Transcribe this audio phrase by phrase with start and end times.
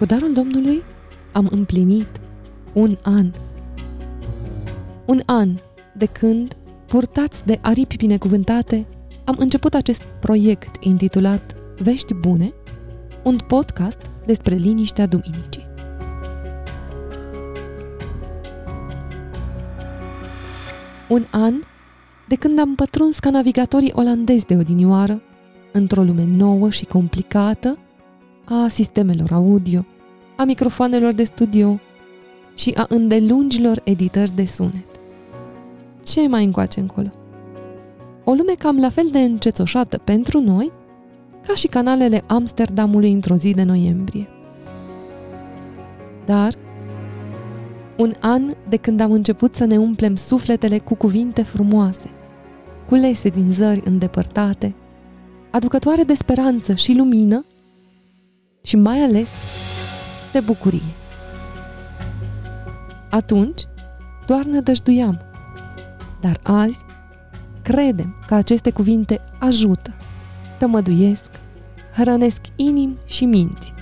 [0.00, 0.82] Cu darul Domnului
[1.32, 2.20] am împlinit
[2.72, 3.30] un an.
[5.04, 5.54] Un an
[5.96, 6.56] de când,
[6.86, 8.86] purtați de aripi binecuvântate,
[9.24, 12.52] am început acest proiect intitulat Vești Bune,
[13.22, 15.66] un podcast despre liniștea duminicii.
[21.08, 21.54] Un an
[22.28, 25.22] de când am pătruns ca navigatorii olandezi de odinioară
[25.72, 27.78] într-o lume nouă și complicată
[28.52, 29.84] a sistemelor audio,
[30.40, 31.80] a microfoanelor de studio
[32.54, 34.86] și a îndelungilor editări de sunet.
[36.04, 37.08] Ce mai încoace încolo?
[38.24, 40.72] O lume cam la fel de încețoșată pentru noi
[41.46, 44.28] ca și canalele Amsterdamului într-o zi de noiembrie.
[46.26, 46.54] Dar,
[47.96, 52.10] un an de când am început să ne umplem sufletele cu cuvinte frumoase,
[52.88, 54.74] culese din zări îndepărtate,
[55.50, 57.44] aducătoare de speranță și lumină
[58.62, 59.30] și mai ales
[60.32, 60.94] de bucurie.
[63.10, 63.66] Atunci,
[64.26, 65.20] doar nădăjduiam,
[66.20, 66.84] dar azi
[67.62, 69.94] credem că aceste cuvinte ajută,
[70.58, 71.30] tămăduiesc,
[71.96, 73.72] hrănesc inim și minți,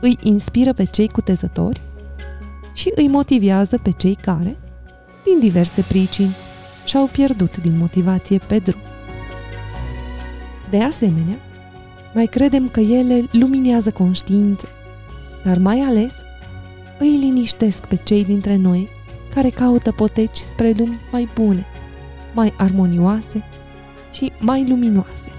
[0.00, 1.80] îi inspiră pe cei cutezători
[2.74, 4.56] și îi motivează pe cei care,
[5.24, 6.34] din diverse pricini,
[6.84, 8.80] și-au pierdut din motivație pe drum.
[10.70, 11.38] De asemenea,
[12.14, 14.68] mai credem că ele luminează conștiințe,
[15.44, 16.12] dar mai ales
[16.98, 18.88] îi liniștesc pe cei dintre noi
[19.34, 21.66] care caută poteci spre lumi mai bune,
[22.34, 23.44] mai armonioase
[24.12, 25.30] și mai luminoase.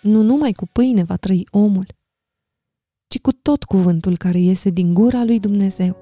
[0.00, 1.86] Nu numai cu pâine va trăi omul,
[3.06, 5.96] ci cu tot cuvântul care iese din gura lui Dumnezeu.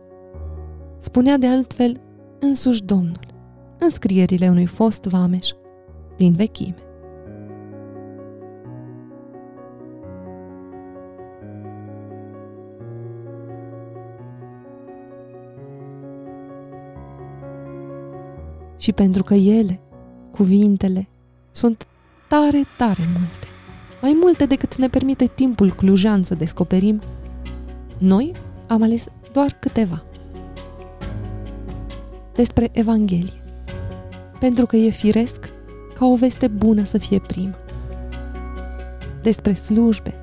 [0.99, 2.01] Spunea de altfel
[2.41, 3.27] însuși Domnul,
[3.79, 5.49] în scrierile unui fost vameș
[6.17, 6.90] din vechime.
[18.81, 19.81] Și pentru că ele,
[20.31, 21.09] cuvintele,
[21.51, 21.87] sunt
[22.29, 23.47] tare, tare multe,
[24.03, 27.01] mai multe decât ne permite timpul clujan să descoperim,
[27.99, 28.33] noi
[28.67, 30.05] am ales doar câteva.
[32.35, 33.43] Despre Evanghelie.
[34.39, 35.53] Pentru că e firesc
[35.95, 37.55] ca o veste bună să fie primă.
[39.23, 40.15] Despre slujbe.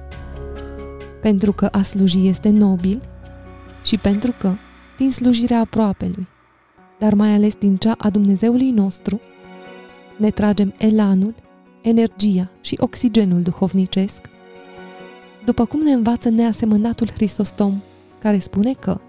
[1.22, 3.01] Pentru că a sluji este nobil
[3.84, 4.53] și pentru că,
[4.97, 6.28] din slujirea aproapelui,
[6.99, 9.21] dar mai ales din cea a Dumnezeului nostru,
[10.17, 11.35] ne tragem elanul
[11.81, 14.29] energia și oxigenul duhovnicesc,
[15.45, 17.73] după cum ne învață neasemănatul Hristostom,
[18.19, 18.99] care spune că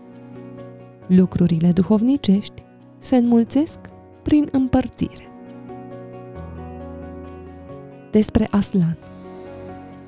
[1.06, 2.62] lucrurile duhovnicești
[2.99, 3.78] se înmulțesc
[4.22, 5.28] prin împărțire.
[8.10, 8.97] Despre Aslan,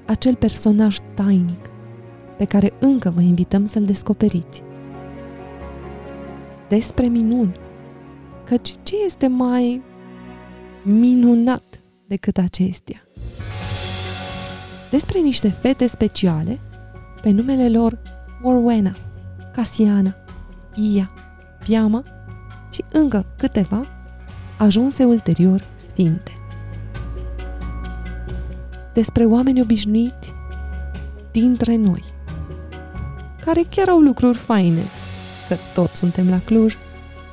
[0.07, 1.71] acel personaj tainic
[2.37, 4.63] pe care încă vă invităm să-l descoperiți.
[6.69, 7.57] Despre minuni,
[8.51, 9.83] căci ce este mai
[10.83, 13.03] minunat decât acestea.
[14.91, 16.59] Despre niște fete speciale,
[17.23, 17.99] pe numele lor
[18.43, 18.93] Orwena,
[19.53, 20.17] Casiana,
[20.75, 21.11] Ia,
[21.65, 22.03] Piama
[22.71, 23.83] și încă câteva,
[24.59, 26.33] ajunse ulterior sfinte.
[28.93, 30.33] Despre oameni obișnuiți
[31.31, 32.05] dintre noi,
[33.45, 34.83] care chiar au lucruri faine,
[35.49, 36.77] că toți suntem la Cluj,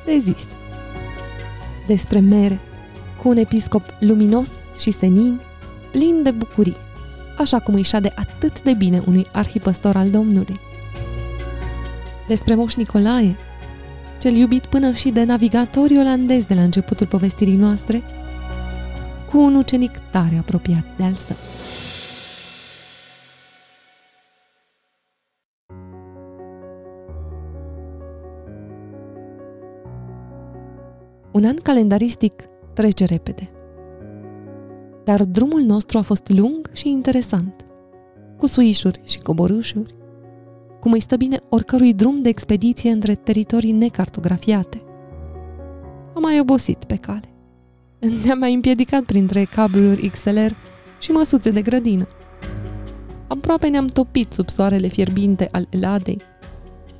[0.05, 0.47] de zis.
[1.87, 2.59] Despre mere,
[3.21, 4.49] cu un episcop luminos
[4.79, 5.39] și senin,
[5.91, 6.75] plin de bucurii,
[7.37, 10.59] așa cum îi șade atât de bine unui arhipăstor al Domnului.
[12.27, 13.35] Despre Moș Nicolae,
[14.19, 18.03] cel iubit până și de navigatori olandezi de la începutul povestirii noastre,
[19.31, 21.35] cu un ucenic tare apropiat de al său.
[31.37, 32.33] Un an calendaristic
[32.73, 33.51] trece repede
[35.07, 37.65] dar drumul nostru a fost lung și interesant,
[38.37, 39.95] cu suișuri și coborâșuri,
[40.79, 44.81] cum îi stă bine oricărui drum de expediție între teritorii necartografiate.
[46.13, 47.29] Am mai obosit pe cale.
[48.23, 50.51] Ne-am mai împiedicat printre cabluri XLR
[50.99, 52.07] și măsuțe de grădină.
[53.27, 56.21] Aproape ne-am topit sub soarele fierbinte al Eladei,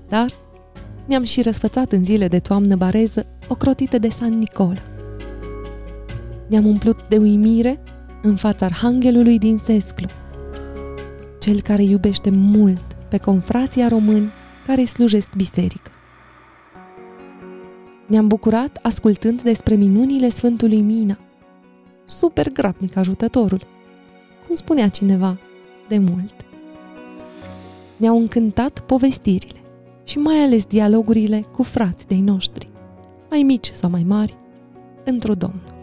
[0.10, 0.30] dar
[1.06, 4.82] ne-am și răsfățat în zile de toamnă bareză ocrotite de San Nicola.
[6.48, 7.80] Ne-am umplut de uimire
[8.22, 10.08] în fața Arhanghelului din Sesclu,
[11.40, 14.32] cel care iubește mult pe confrația români
[14.66, 15.92] care îi slujesc biserică.
[18.08, 21.18] Ne-am bucurat ascultând despre minunile Sfântului Mina,
[22.06, 23.62] super grabnic ajutătorul,
[24.48, 25.38] cum spunea cineva
[25.88, 26.46] de mult.
[27.98, 29.60] Ne-au încântat povestirile
[30.04, 32.67] și mai ales dialogurile cu frați de-ai noștri,
[33.30, 34.38] mai mici sau mai mari,
[35.04, 35.76] într-o Domnul.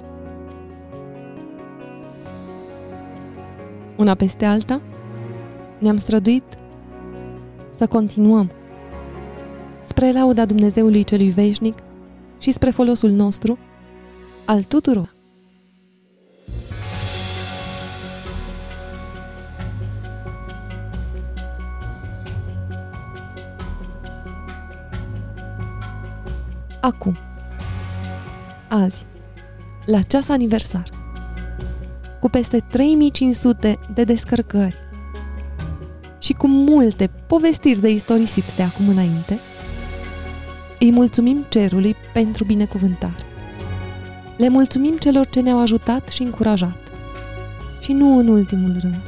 [3.97, 4.81] Una peste alta,
[5.79, 6.45] ne-am străduit
[7.77, 8.51] să continuăm
[9.87, 11.79] spre lauda Dumnezeului celui veșnic
[12.39, 13.59] și spre folosul nostru,
[14.45, 15.15] al tuturor.
[26.81, 27.17] Acum,
[28.83, 29.07] azi,
[29.85, 30.89] la ceas aniversar,
[32.21, 34.77] cu peste 3500 de descărcări
[36.19, 39.39] și cu multe povestiri de istorisit de acum înainte,
[40.79, 43.23] îi mulțumim cerului pentru binecuvântare.
[44.37, 46.77] Le mulțumim celor ce ne-au ajutat și încurajat.
[47.81, 49.01] Și nu în ultimul rând.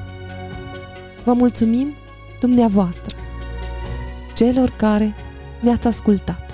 [1.25, 1.95] Vă mulțumim
[2.41, 3.17] dumneavoastră,
[4.35, 5.15] celor care
[5.61, 6.51] ne-ați ascultat.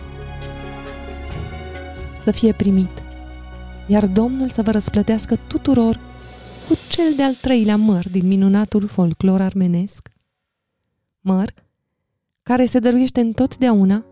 [2.22, 3.01] Să fie primit,
[3.86, 6.00] iar Domnul să vă răsplătească tuturor
[6.68, 10.08] cu cel de-al treilea măr din minunatul folclor armenesc,
[11.20, 11.54] măr
[12.42, 14.04] care se dăruiește întotdeauna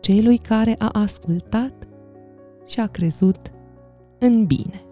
[0.00, 1.88] celui care a ascultat
[2.66, 3.40] și a crezut
[4.18, 4.87] în bine.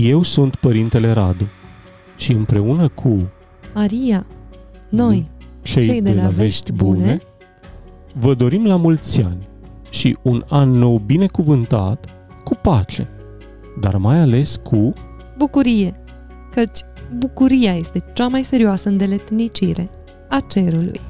[0.00, 1.44] Eu sunt Părintele Radu
[2.16, 3.30] și împreună cu
[3.74, 4.26] Maria,
[4.88, 5.30] noi,
[5.62, 7.18] cei, cei de la Vești Bune,
[8.14, 9.48] vă dorim la mulți ani
[9.90, 12.14] și un an nou binecuvântat
[12.44, 13.08] cu pace,
[13.80, 14.92] dar mai ales cu
[15.38, 16.00] bucurie,
[16.50, 16.80] căci
[17.18, 19.90] bucuria este cea mai serioasă îndeletnicire
[20.28, 21.00] a cerului.